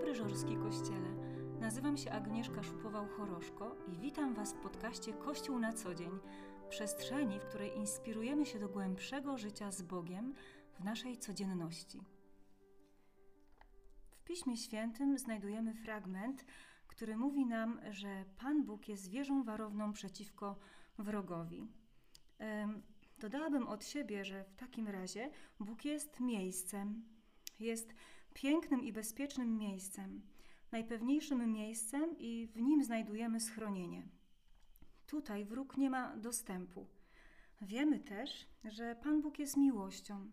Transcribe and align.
dobry 0.00 0.14
Żorski 0.14 0.56
Kościele. 0.56 1.14
Nazywam 1.60 1.96
się 1.96 2.10
Agnieszka 2.10 2.62
Szupował-Choroszko 2.62 3.76
i 3.92 3.98
witam 3.98 4.34
Was 4.34 4.52
w 4.54 4.56
podcaście 4.56 5.12
Kościół 5.12 5.58
na 5.58 5.72
co 5.72 5.94
dzień, 5.94 6.10
przestrzeni, 6.68 7.40
w 7.40 7.44
której 7.44 7.76
inspirujemy 7.76 8.46
się 8.46 8.58
do 8.58 8.68
głębszego 8.68 9.38
życia 9.38 9.72
z 9.72 9.82
Bogiem 9.82 10.34
w 10.72 10.84
naszej 10.84 11.18
codzienności. 11.18 12.00
W 14.10 14.24
Piśmie 14.24 14.56
Świętym 14.56 15.18
znajdujemy 15.18 15.74
fragment, 15.74 16.44
który 16.86 17.16
mówi 17.16 17.46
nam, 17.46 17.80
że 17.90 18.24
Pan 18.38 18.64
Bóg 18.64 18.88
jest 18.88 19.10
wieżą 19.10 19.44
warowną 19.44 19.92
przeciwko 19.92 20.56
wrogowi. 20.98 21.68
Dodałabym 23.18 23.68
od 23.68 23.84
siebie, 23.84 24.24
że 24.24 24.44
w 24.44 24.54
takim 24.54 24.88
razie 24.88 25.30
Bóg 25.60 25.84
jest 25.84 26.20
miejscem, 26.20 27.04
jest 27.58 27.94
pięknym 28.40 28.84
i 28.84 28.92
bezpiecznym 28.92 29.58
miejscem, 29.58 30.22
najpewniejszym 30.72 31.52
miejscem 31.52 32.18
i 32.18 32.46
w 32.46 32.60
nim 32.60 32.84
znajdujemy 32.84 33.40
schronienie. 33.40 34.08
Tutaj 35.06 35.44
wróg 35.44 35.76
nie 35.76 35.90
ma 35.90 36.16
dostępu. 36.16 36.86
Wiemy 37.60 38.00
też, 38.00 38.46
że 38.64 38.96
Pan 39.02 39.22
Bóg 39.22 39.38
jest 39.38 39.56
miłością, 39.56 40.30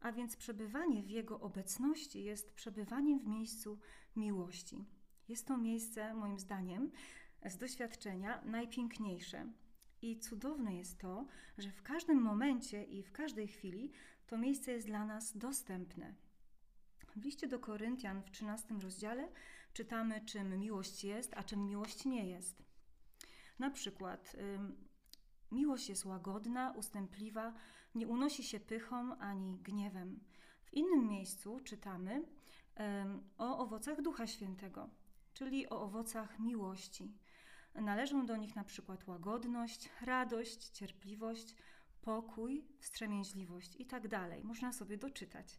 a 0.00 0.12
więc 0.12 0.36
przebywanie 0.36 1.02
w 1.02 1.10
Jego 1.10 1.40
obecności 1.40 2.24
jest 2.24 2.52
przebywaniem 2.54 3.18
w 3.18 3.26
miejscu 3.26 3.78
miłości. 4.16 4.84
Jest 5.28 5.46
to 5.46 5.58
miejsce, 5.58 6.14
moim 6.14 6.38
zdaniem, 6.38 6.90
z 7.44 7.56
doświadczenia 7.56 8.42
najpiękniejsze. 8.44 9.52
I 10.02 10.18
cudowne 10.18 10.76
jest 10.76 10.98
to, 10.98 11.26
że 11.58 11.70
w 11.70 11.82
każdym 11.82 12.22
momencie 12.22 12.84
i 12.84 13.02
w 13.02 13.12
każdej 13.12 13.48
chwili 13.48 13.90
to 14.26 14.38
miejsce 14.38 14.72
jest 14.72 14.86
dla 14.86 15.04
nas 15.04 15.36
dostępne. 15.36 16.25
W 17.16 17.24
liście 17.24 17.48
do 17.48 17.58
Koryntian 17.58 18.22
w 18.22 18.30
13 18.30 18.74
rozdziale 18.74 19.28
czytamy, 19.72 20.20
czym 20.20 20.58
miłość 20.58 21.04
jest, 21.04 21.34
a 21.36 21.42
czym 21.42 21.64
miłość 21.64 22.04
nie 22.04 22.26
jest. 22.26 22.62
Na 23.58 23.70
przykład, 23.70 24.36
miłość 25.52 25.88
jest 25.88 26.04
łagodna, 26.04 26.72
ustępliwa, 26.76 27.54
nie 27.94 28.08
unosi 28.08 28.44
się 28.44 28.60
pychą 28.60 29.18
ani 29.18 29.58
gniewem. 29.58 30.20
W 30.64 30.74
innym 30.74 31.08
miejscu 31.08 31.60
czytamy 31.60 32.24
o 33.38 33.58
owocach 33.58 34.02
Ducha 34.02 34.26
Świętego, 34.26 34.90
czyli 35.34 35.68
o 35.68 35.82
owocach 35.82 36.38
miłości. 36.38 37.14
Należą 37.74 38.26
do 38.26 38.36
nich 38.36 38.56
na 38.56 38.64
przykład 38.64 39.06
łagodność, 39.06 39.90
radość, 40.02 40.68
cierpliwość, 40.68 41.54
pokój, 42.02 42.64
wstrzemięźliwość 42.80 43.76
i 43.80 43.86
tak 43.86 44.08
dalej. 44.08 44.44
Można 44.44 44.72
sobie 44.72 44.96
doczytać. 44.96 45.58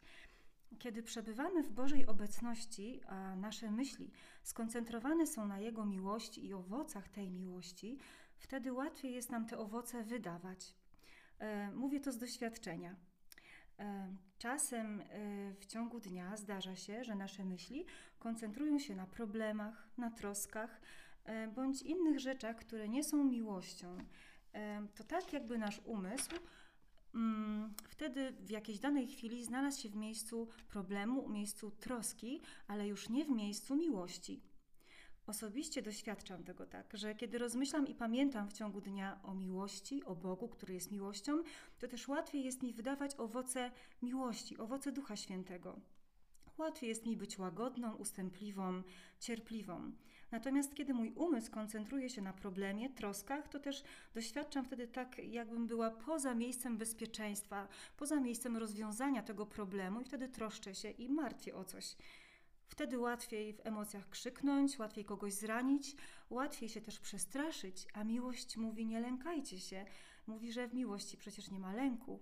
Kiedy 0.79 1.03
przebywamy 1.03 1.63
w 1.63 1.71
Bożej 1.71 2.05
obecności, 2.05 3.01
a 3.07 3.35
nasze 3.35 3.71
myśli 3.71 4.11
skoncentrowane 4.43 5.27
są 5.27 5.47
na 5.47 5.59
Jego 5.59 5.85
miłości 5.85 6.45
i 6.45 6.53
owocach 6.53 7.09
tej 7.09 7.31
miłości, 7.31 7.97
wtedy 8.37 8.73
łatwiej 8.73 9.13
jest 9.13 9.29
nam 9.29 9.45
te 9.45 9.57
owoce 9.57 10.03
wydawać. 10.03 10.75
E, 11.39 11.71
mówię 11.71 11.99
to 11.99 12.11
z 12.11 12.17
doświadczenia. 12.17 12.95
E, 13.79 14.15
czasem 14.37 15.01
e, 15.01 15.05
w 15.53 15.65
ciągu 15.65 15.99
dnia 15.99 16.37
zdarza 16.37 16.75
się, 16.75 17.03
że 17.03 17.15
nasze 17.15 17.45
myśli 17.45 17.85
koncentrują 18.19 18.79
się 18.79 18.95
na 18.95 19.07
problemach, 19.07 19.87
na 19.97 20.11
troskach 20.11 20.81
bądź 21.55 21.81
innych 21.81 22.19
rzeczach, 22.19 22.55
które 22.55 22.89
nie 22.89 23.03
są 23.03 23.23
miłością. 23.23 23.97
To 24.95 25.03
tak, 25.03 25.33
jakby 25.33 25.57
nasz 25.57 25.81
umysł 25.85 26.31
wtedy 27.89 28.33
w 28.39 28.49
jakiejś 28.49 28.79
danej 28.79 29.07
chwili 29.07 29.43
znalazł 29.43 29.81
się 29.81 29.89
w 29.89 29.95
miejscu 29.95 30.47
problemu, 30.69 31.27
w 31.27 31.29
miejscu 31.29 31.71
troski, 31.71 32.41
ale 32.67 32.87
już 32.87 33.09
nie 33.09 33.25
w 33.25 33.29
miejscu 33.29 33.75
miłości. 33.75 34.41
Osobiście 35.27 35.81
doświadczam 35.81 36.43
tego 36.43 36.65
tak, 36.65 36.93
że 36.93 37.15
kiedy 37.15 37.37
rozmyślam 37.37 37.87
i 37.87 37.95
pamiętam 37.95 38.49
w 38.49 38.53
ciągu 38.53 38.81
dnia 38.81 39.19
o 39.23 39.33
miłości, 39.33 40.03
o 40.03 40.15
Bogu, 40.15 40.47
który 40.47 40.73
jest 40.73 40.91
miłością, 40.91 41.43
to 41.79 41.87
też 41.87 42.07
łatwiej 42.07 42.43
jest 42.43 42.63
mi 42.63 42.73
wydawać 42.73 43.15
owoce 43.17 43.71
miłości, 44.01 44.57
owoce 44.57 44.91
Ducha 44.91 45.15
Świętego. 45.15 45.79
Łatwiej 46.57 46.89
jest 46.89 47.05
mi 47.05 47.17
być 47.17 47.39
łagodną, 47.39 47.95
ustępliwą, 47.95 48.83
cierpliwą. 49.19 49.91
Natomiast 50.31 50.75
kiedy 50.75 50.93
mój 50.93 51.11
umysł 51.11 51.51
koncentruje 51.51 52.09
się 52.09 52.21
na 52.21 52.33
problemie, 52.33 52.89
troskach, 52.89 53.47
to 53.47 53.59
też 53.59 53.83
doświadczam 54.13 54.65
wtedy 54.65 54.87
tak, 54.87 55.17
jakbym 55.17 55.67
była 55.67 55.91
poza 55.91 56.35
miejscem 56.35 56.77
bezpieczeństwa, 56.77 57.67
poza 57.97 58.19
miejscem 58.19 58.57
rozwiązania 58.57 59.23
tego 59.23 59.45
problemu 59.45 60.01
i 60.01 60.05
wtedy 60.05 60.29
troszczę 60.29 60.75
się 60.75 60.89
i 60.89 61.09
martwię 61.09 61.55
o 61.55 61.65
coś. 61.65 61.95
Wtedy 62.67 62.99
łatwiej 62.99 63.53
w 63.53 63.65
emocjach 63.65 64.09
krzyknąć, 64.09 64.79
łatwiej 64.79 65.05
kogoś 65.05 65.33
zranić, 65.33 65.95
łatwiej 66.29 66.69
się 66.69 66.81
też 66.81 66.99
przestraszyć, 66.99 67.87
a 67.93 68.03
miłość 68.03 68.57
mówi: 68.57 68.85
Nie 68.85 68.99
lękajcie 68.99 69.59
się. 69.59 69.85
Mówi, 70.27 70.51
że 70.51 70.67
w 70.67 70.73
miłości 70.73 71.17
przecież 71.17 71.51
nie 71.51 71.59
ma 71.59 71.73
lęku. 71.73 72.19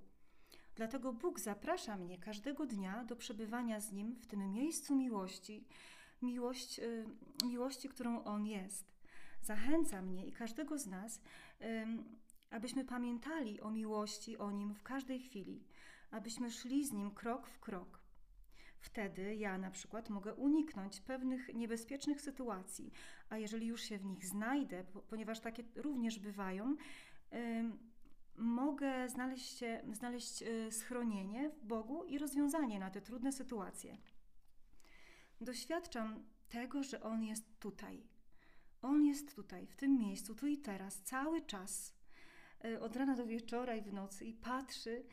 Dlatego 0.75 1.13
Bóg 1.13 1.39
zaprasza 1.39 1.97
mnie 1.97 2.17
każdego 2.17 2.65
dnia 2.65 3.03
do 3.03 3.15
przebywania 3.15 3.79
z 3.79 3.91
Nim 3.91 4.15
w 4.15 4.25
tym 4.25 4.51
miejscu 4.51 4.95
miłości, 4.95 5.67
miłość, 6.21 6.79
y, 6.79 7.05
miłości, 7.45 7.89
którą 7.89 8.23
On 8.23 8.45
jest. 8.45 8.95
Zachęca 9.41 10.01
mnie 10.01 10.25
i 10.25 10.31
każdego 10.31 10.77
z 10.77 10.87
nas, 10.87 11.21
abyśmy 12.49 12.85
pamiętali 12.85 13.61
o 13.61 13.71
miłości, 13.71 14.37
o 14.37 14.51
Nim 14.51 14.73
w 14.73 14.83
każdej 14.83 15.19
chwili, 15.19 15.63
abyśmy 16.11 16.51
szli 16.51 16.85
z 16.85 16.91
Nim 16.91 17.11
krok 17.11 17.47
w 17.47 17.59
krok. 17.59 17.99
Wtedy 18.79 19.35
ja 19.35 19.57
na 19.57 19.71
przykład 19.71 20.09
mogę 20.09 20.33
uniknąć 20.33 21.01
pewnych 21.01 21.53
niebezpiecznych 21.53 22.21
sytuacji, 22.21 22.91
a 23.29 23.37
jeżeli 23.37 23.67
już 23.67 23.81
się 23.81 23.97
w 23.97 24.05
nich 24.05 24.25
znajdę, 24.25 24.83
ponieważ 25.09 25.39
takie 25.39 25.63
również 25.75 26.19
bywają, 26.19 26.75
mogę 28.37 29.09
znaleźć, 29.09 29.63
znaleźć 29.91 30.41
y, 30.41 30.71
schronienie 30.71 31.49
w 31.49 31.65
Bogu 31.65 32.03
i 32.03 32.17
rozwiązanie 32.17 32.79
na 32.79 32.89
te 32.89 33.01
trudne 33.01 33.31
sytuacje. 33.31 33.97
Doświadczam 35.41 36.23
tego, 36.49 36.83
że 36.83 37.01
On 37.01 37.23
jest 37.23 37.59
tutaj. 37.59 38.03
On 38.81 39.05
jest 39.05 39.35
tutaj, 39.35 39.67
w 39.67 39.75
tym 39.75 39.97
miejscu, 39.97 40.35
tu 40.35 40.47
i 40.47 40.57
teraz, 40.57 41.01
cały 41.01 41.41
czas, 41.41 41.93
y, 42.65 42.79
od 42.79 42.95
rana 42.95 43.15
do 43.15 43.25
wieczora 43.25 43.75
i 43.75 43.81
w 43.81 43.93
nocy, 43.93 44.25
i 44.25 44.33
patrzy 44.33 45.03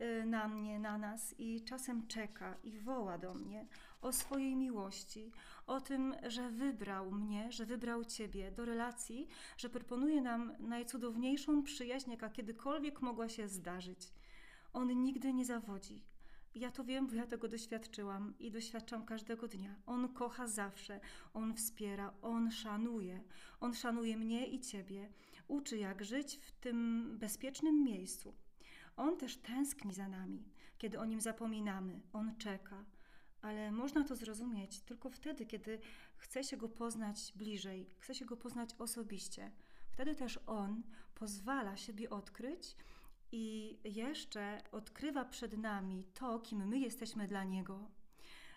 y, 0.00 0.26
na 0.26 0.48
mnie, 0.48 0.78
na 0.78 0.98
nas, 0.98 1.34
i 1.38 1.64
czasem 1.64 2.06
czeka 2.06 2.56
i 2.62 2.78
woła 2.78 3.18
do 3.18 3.34
mnie 3.34 3.66
o 4.02 4.12
swojej 4.12 4.56
miłości, 4.56 5.32
o 5.66 5.80
tym, 5.80 6.14
że 6.26 6.50
wybrał 6.50 7.10
mnie, 7.10 7.52
że 7.52 7.66
wybrał 7.66 8.04
Ciebie 8.04 8.50
do 8.50 8.64
relacji, 8.64 9.28
że 9.56 9.68
proponuje 9.68 10.20
nam 10.20 10.52
najcudowniejszą 10.58 11.62
przyjaźń, 11.62 12.10
jaka 12.10 12.30
kiedykolwiek 12.30 13.02
mogła 13.02 13.28
się 13.28 13.48
zdarzyć. 13.48 14.12
On 14.72 15.02
nigdy 15.02 15.32
nie 15.32 15.44
zawodzi. 15.44 16.02
Ja 16.54 16.70
to 16.70 16.84
wiem, 16.84 17.06
bo 17.06 17.14
ja 17.14 17.26
tego 17.26 17.48
doświadczyłam 17.48 18.34
i 18.38 18.50
doświadczam 18.50 19.04
każdego 19.04 19.48
dnia. 19.48 19.74
On 19.86 20.08
kocha 20.08 20.46
zawsze, 20.46 21.00
on 21.34 21.54
wspiera, 21.54 22.14
on 22.22 22.50
szanuje. 22.50 23.24
On 23.60 23.74
szanuje 23.74 24.16
mnie 24.16 24.46
i 24.46 24.60
Ciebie, 24.60 25.08
uczy, 25.48 25.78
jak 25.78 26.04
żyć 26.04 26.36
w 26.36 26.52
tym 26.52 27.06
bezpiecznym 27.18 27.84
miejscu. 27.84 28.34
On 28.96 29.16
też 29.16 29.36
tęskni 29.36 29.94
za 29.94 30.08
nami, 30.08 30.44
kiedy 30.78 30.98
o 30.98 31.04
nim 31.04 31.20
zapominamy. 31.20 32.00
On 32.12 32.36
czeka 32.36 32.84
ale 33.42 33.72
można 33.72 34.04
to 34.04 34.16
zrozumieć 34.16 34.80
tylko 34.80 35.10
wtedy, 35.10 35.46
kiedy 35.46 35.78
chce 36.16 36.44
się 36.44 36.56
go 36.56 36.68
poznać 36.68 37.32
bliżej, 37.36 37.86
chce 37.98 38.14
się 38.14 38.24
go 38.24 38.36
poznać 38.36 38.70
osobiście. 38.78 39.50
Wtedy 39.90 40.14
też 40.14 40.40
on 40.46 40.82
pozwala 41.14 41.76
siebie 41.76 42.10
odkryć 42.10 42.76
i 43.32 43.78
jeszcze 43.84 44.62
odkrywa 44.72 45.24
przed 45.24 45.58
nami 45.58 46.04
to, 46.14 46.38
kim 46.38 46.68
my 46.68 46.78
jesteśmy 46.78 47.28
dla 47.28 47.44
niego. 47.44 47.90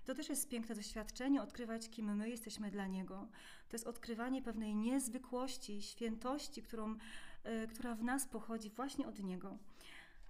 To 0.05 0.15
też 0.15 0.29
jest 0.29 0.49
piękne 0.49 0.75
doświadczenie, 0.75 1.41
odkrywać, 1.41 1.89
kim 1.89 2.15
my 2.15 2.29
jesteśmy 2.29 2.71
dla 2.71 2.87
Niego. 2.87 3.27
To 3.69 3.75
jest 3.75 3.87
odkrywanie 3.87 4.41
pewnej 4.41 4.75
niezwykłości, 4.75 5.81
świętości, 5.81 6.61
którą, 6.61 6.93
y, 6.93 7.67
która 7.67 7.95
w 7.95 8.03
nas 8.03 8.25
pochodzi 8.25 8.69
właśnie 8.69 9.07
od 9.07 9.19
Niego. 9.19 9.57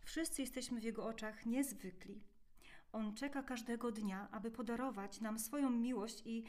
Wszyscy 0.04 0.42
jesteśmy 0.42 0.82
w 0.82 0.84
Jego 0.84 1.06
oczach 1.06 1.46
niezwykli. 1.46 2.24
On 2.96 3.14
czeka 3.14 3.44
każdego 3.44 3.92
dnia, 3.92 4.28
aby 4.32 4.52
podarować 4.52 5.22
nam 5.22 5.40
swoją 5.40 5.70
miłość 5.70 6.22
i 6.26 6.44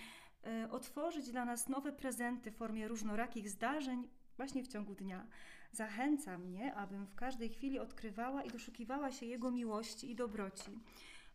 e, 0.45 0.71
otworzyć 0.71 1.31
dla 1.31 1.45
nas 1.45 1.69
nowe 1.69 1.93
prezenty 1.93 2.51
w 2.51 2.57
formie 2.57 2.89
różnorakich 2.89 3.51
zdarzeń 3.51 4.09
właśnie 4.37 4.63
w 4.63 4.69
ciągu 4.69 4.95
dnia. 4.95 5.27
Zachęca 5.73 6.39
mnie, 6.39 6.75
abym 6.75 7.07
w 7.07 7.15
każdej 7.15 7.49
chwili 7.49 7.79
odkrywała 7.79 8.43
i 8.43 8.51
doszukiwała 8.51 9.13
się 9.13 9.27
Jego 9.27 9.51
miłości 9.51 10.11
i 10.11 10.15
dobroci. 10.15 10.71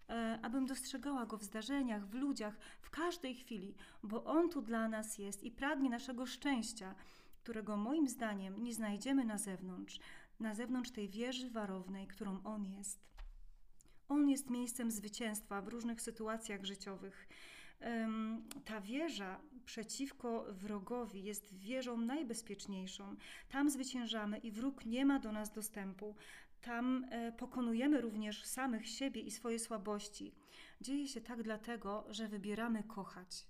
E, 0.10 0.40
abym 0.42 0.66
dostrzegała 0.66 1.26
Go 1.26 1.38
w 1.38 1.44
zdarzeniach, 1.44 2.08
w 2.08 2.14
ludziach, 2.14 2.58
w 2.82 2.90
każdej 2.90 3.36
chwili, 3.36 3.76
bo 4.04 4.24
On 4.24 4.50
tu 4.50 4.62
dla 4.62 4.88
nas 4.88 5.18
jest 5.18 5.44
i 5.44 5.52
pragnie 5.52 5.90
naszego 5.90 6.26
szczęścia, 6.26 6.96
którego 7.44 7.78
moim 7.78 8.08
zdaniem 8.08 8.64
nie 8.64 8.74
znajdziemy 8.74 9.26
na 9.26 9.38
zewnątrz, 9.38 10.00
na 10.40 10.56
zewnątrz 10.56 10.92
tej 10.92 11.10
wieży 11.10 11.50
warownej, 11.50 12.08
którą 12.08 12.44
On 12.44 12.66
jest. 12.66 13.11
On 14.12 14.30
jest 14.30 14.50
miejscem 14.50 14.92
zwycięstwa 14.92 15.62
w 15.62 15.68
różnych 15.68 16.02
sytuacjach 16.02 16.66
życiowych. 16.66 17.28
ta 18.66 18.82
wieża 18.82 19.42
przeciwko 19.66 20.46
wrogowi 20.50 21.24
jest 21.24 21.54
wieżą 21.54 21.98
najbezpieczniejszą. 21.98 23.16
Tam 23.50 23.70
zwyciężamy 23.70 24.38
i 24.38 24.52
wróg 24.52 24.86
nie 24.86 25.06
ma 25.06 25.20
do 25.20 25.32
nas 25.32 25.52
dostępu. 25.52 26.16
Tam 26.62 27.06
e, 27.10 27.32
pokonujemy 27.32 28.02
również 28.02 28.46
samych 28.46 28.88
siebie 28.90 29.22
i 29.22 29.32
swoje 29.32 29.60
słabości. 29.60 30.32
Dzieje 30.82 31.08
się 31.08 31.22
tak 31.22 31.44
dlatego, 31.44 32.06
że 32.10 32.28
wybieramy 32.28 32.84
kochać. 32.84 33.48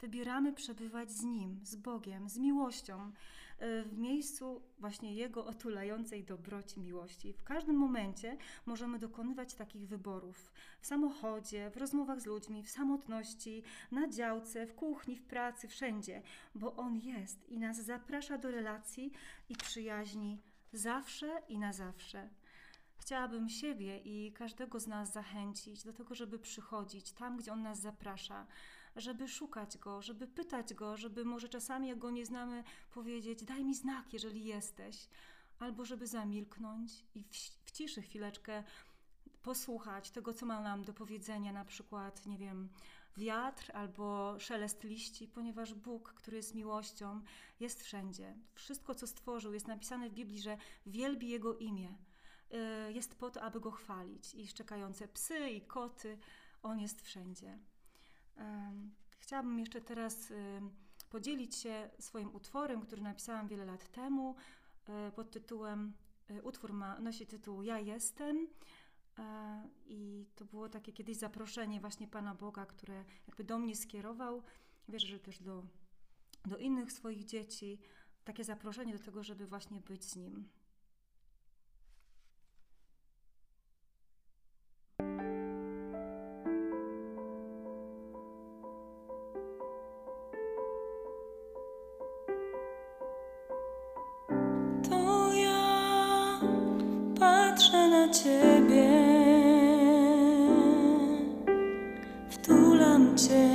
Wybieramy 0.00 0.52
przebywać 0.52 1.12
z 1.12 1.22
Nim, 1.22 1.60
z 1.62 1.76
Bogiem, 1.76 2.28
z 2.28 2.38
miłością, 2.38 3.12
w 3.62 3.98
miejscu 3.98 4.62
właśnie 4.78 5.14
Jego 5.14 5.46
otulającej 5.46 6.24
dobroci 6.24 6.80
miłości. 6.80 7.32
W 7.32 7.42
każdym 7.42 7.76
momencie 7.76 8.36
możemy 8.66 8.98
dokonywać 8.98 9.54
takich 9.54 9.88
wyborów. 9.88 10.52
W 10.80 10.86
samochodzie, 10.86 11.70
w 11.70 11.76
rozmowach 11.76 12.20
z 12.20 12.26
ludźmi, 12.26 12.62
w 12.62 12.70
samotności, 12.70 13.62
na 13.90 14.08
działce, 14.08 14.66
w 14.66 14.74
kuchni, 14.74 15.16
w 15.16 15.22
pracy, 15.22 15.68
wszędzie, 15.68 16.22
bo 16.54 16.76
On 16.76 16.96
jest 16.96 17.48
i 17.48 17.58
nas 17.58 17.84
zaprasza 17.84 18.38
do 18.38 18.50
relacji 18.50 19.12
i 19.48 19.56
przyjaźni 19.56 20.38
zawsze 20.72 21.42
i 21.48 21.58
na 21.58 21.72
zawsze. 21.72 22.28
Chciałabym 22.96 23.48
siebie 23.48 23.98
i 23.98 24.32
każdego 24.32 24.80
z 24.80 24.86
nas 24.86 25.12
zachęcić 25.12 25.84
do 25.84 25.92
tego, 25.92 26.14
żeby 26.14 26.38
przychodzić 26.38 27.12
tam, 27.12 27.36
gdzie 27.36 27.52
On 27.52 27.62
nas 27.62 27.80
zaprasza, 27.80 28.46
żeby 28.96 29.28
szukać 29.28 29.78
Go, 29.78 30.02
żeby 30.02 30.26
pytać 30.26 30.74
Go, 30.74 30.96
żeby 30.96 31.24
może 31.24 31.48
czasami, 31.48 31.88
jak 31.88 31.98
Go 31.98 32.10
nie 32.10 32.26
znamy, 32.26 32.64
powiedzieć: 32.90 33.44
Daj 33.44 33.64
mi 33.64 33.74
znak, 33.74 34.12
jeżeli 34.12 34.44
jesteś, 34.44 35.08
albo 35.58 35.84
żeby 35.84 36.06
zamilknąć 36.06 37.04
i 37.14 37.24
w, 37.24 37.30
w 37.64 37.70
ciszy 37.70 38.02
chwileczkę 38.02 38.64
posłuchać 39.42 40.10
tego, 40.10 40.34
co 40.34 40.46
ma 40.46 40.60
nam 40.60 40.84
do 40.84 40.92
powiedzenia, 40.92 41.52
na 41.52 41.64
przykład, 41.64 42.26
nie 42.26 42.38
wiem, 42.38 42.68
wiatr 43.16 43.70
albo 43.76 44.38
szelest 44.38 44.84
liści, 44.84 45.28
ponieważ 45.28 45.74
Bóg, 45.74 46.12
który 46.12 46.36
jest 46.36 46.54
miłością, 46.54 47.20
jest 47.60 47.82
wszędzie. 47.82 48.34
Wszystko, 48.54 48.94
co 48.94 49.06
stworzył, 49.06 49.54
jest 49.54 49.68
napisane 49.68 50.10
w 50.10 50.12
Biblii, 50.12 50.40
że 50.40 50.56
wielbi 50.86 51.28
Jego 51.28 51.56
imię. 51.56 51.94
Y, 52.88 52.92
jest 52.92 53.14
po 53.14 53.30
to, 53.30 53.42
aby 53.42 53.60
Go 53.60 53.70
chwalić. 53.70 54.34
I 54.34 54.48
szczekające 54.48 55.08
psy 55.08 55.50
i 55.50 55.60
koty, 55.60 56.18
On 56.62 56.80
jest 56.80 57.02
wszędzie. 57.02 57.58
Chciałabym 59.18 59.58
jeszcze 59.58 59.80
teraz 59.80 60.32
podzielić 61.10 61.56
się 61.56 61.90
swoim 61.98 62.34
utworem, 62.34 62.80
który 62.80 63.02
napisałam 63.02 63.48
wiele 63.48 63.64
lat 63.64 63.88
temu 63.88 64.34
y, 65.08 65.12
pod 65.12 65.30
tytułem, 65.30 65.92
y, 66.30 66.42
utwór 66.42 66.72
ma, 66.72 67.00
nosi 67.00 67.26
tytuł 67.26 67.62
Ja 67.62 67.78
jestem. 67.78 68.48
I 69.86 70.26
to 70.34 70.44
było 70.44 70.68
takie 70.68 70.92
kiedyś 70.92 71.16
zaproszenie 71.16 71.80
właśnie 71.80 72.08
Pana 72.08 72.34
Boga, 72.34 72.66
które 72.66 73.04
jakby 73.26 73.44
do 73.44 73.58
mnie 73.58 73.76
skierował. 73.76 74.42
Wierzę, 74.88 75.06
że 75.06 75.20
też 75.20 75.38
do, 75.38 75.64
do 76.44 76.58
innych 76.58 76.92
swoich 76.92 77.24
dzieci. 77.24 77.78
Takie 78.24 78.44
zaproszenie 78.44 78.92
do 78.92 79.04
tego, 79.04 79.22
żeby 79.22 79.46
właśnie 79.46 79.80
być 79.80 80.04
z 80.04 80.16
Nim. 80.16 80.48
ciebie, 98.12 98.90
wtulam 102.30 103.16
cię 103.16 103.48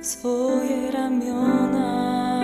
w 0.00 0.06
swoje 0.06 0.90
ramiona. 0.90 2.42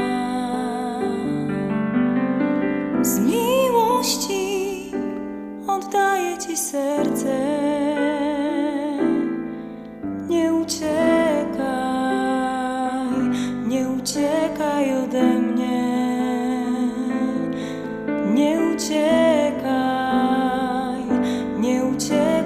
Z 3.02 3.20
miłości 3.20 4.92
oddaję 5.66 6.38
ci 6.38 6.56
serce. 6.56 7.57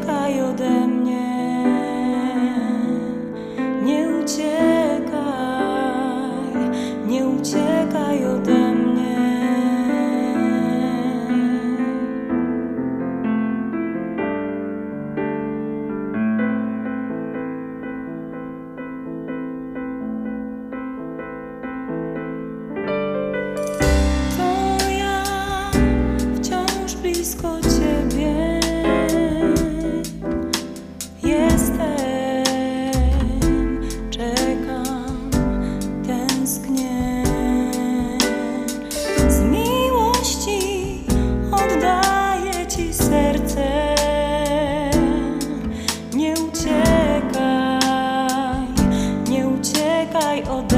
i 0.03 0.05
caio 0.05 0.53
dentro. 0.53 1.02
Oh. 50.45 50.72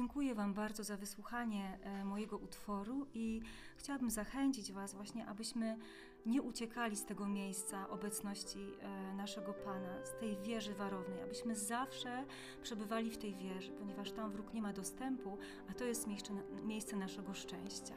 Dziękuję 0.00 0.34
Wam 0.34 0.54
bardzo 0.54 0.84
za 0.84 0.96
wysłuchanie 0.96 1.78
e, 1.82 2.04
mojego 2.04 2.38
utworu 2.38 3.06
i 3.14 3.40
chciałabym 3.76 4.10
zachęcić 4.10 4.72
Was 4.72 4.94
właśnie, 4.94 5.26
abyśmy 5.26 5.78
nie 6.26 6.42
uciekali 6.42 6.96
z 6.96 7.04
tego 7.04 7.28
miejsca 7.28 7.88
obecności 7.88 8.58
e, 8.58 9.14
naszego 9.14 9.54
Pana, 9.54 10.06
z 10.06 10.20
tej 10.20 10.36
wieży 10.36 10.74
warownej, 10.74 11.22
abyśmy 11.22 11.56
zawsze 11.56 12.24
przebywali 12.62 13.10
w 13.10 13.18
tej 13.18 13.34
wieży, 13.34 13.72
ponieważ 13.72 14.12
tam 14.12 14.30
wróg 14.30 14.54
nie 14.54 14.62
ma 14.62 14.72
dostępu, 14.72 15.38
a 15.70 15.74
to 15.74 15.84
jest 15.84 16.06
miejsce, 16.06 16.32
miejsce 16.64 16.96
naszego 16.96 17.34
szczęścia. 17.34 17.94